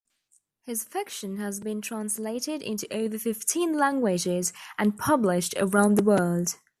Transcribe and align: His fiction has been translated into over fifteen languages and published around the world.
His 0.63 0.83
fiction 0.83 1.37
has 1.37 1.59
been 1.59 1.79
translated 1.79 2.63
into 2.63 2.91
over 2.91 3.19
fifteen 3.19 3.77
languages 3.77 4.51
and 4.79 4.97
published 4.97 5.53
around 5.59 5.93
the 5.93 6.01
world. 6.03 6.55